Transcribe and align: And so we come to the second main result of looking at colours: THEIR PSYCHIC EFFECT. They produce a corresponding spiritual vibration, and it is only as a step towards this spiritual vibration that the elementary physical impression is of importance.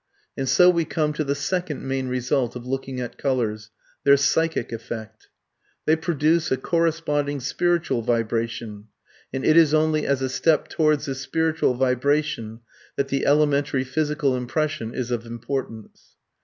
And 0.35 0.49
so 0.49 0.67
we 0.67 0.83
come 0.83 1.13
to 1.13 1.23
the 1.23 1.35
second 1.35 1.87
main 1.87 2.07
result 2.07 2.55
of 2.55 2.65
looking 2.65 2.99
at 2.99 3.19
colours: 3.19 3.69
THEIR 4.03 4.17
PSYCHIC 4.17 4.73
EFFECT. 4.73 5.27
They 5.85 5.95
produce 5.95 6.51
a 6.51 6.57
corresponding 6.57 7.39
spiritual 7.39 8.01
vibration, 8.01 8.85
and 9.31 9.45
it 9.45 9.55
is 9.55 9.75
only 9.75 10.07
as 10.07 10.23
a 10.23 10.27
step 10.29 10.69
towards 10.69 11.05
this 11.05 11.21
spiritual 11.21 11.75
vibration 11.75 12.61
that 12.95 13.09
the 13.09 13.27
elementary 13.27 13.83
physical 13.83 14.35
impression 14.35 14.91
is 14.95 15.11
of 15.11 15.27
importance. 15.27 16.15